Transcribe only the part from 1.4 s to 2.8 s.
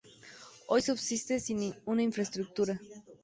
esa infraestructura.